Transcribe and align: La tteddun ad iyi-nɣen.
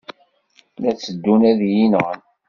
La 0.81 0.91
tteddun 0.93 1.41
ad 1.51 1.59
iyi-nɣen. 1.69 2.19